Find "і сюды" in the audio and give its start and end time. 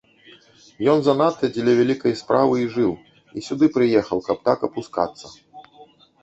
3.37-3.65